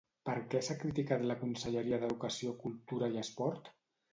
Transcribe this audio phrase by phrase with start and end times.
[0.27, 3.71] Per què s'ha criticat la Conselleria d'Educació, Cultura i Esport?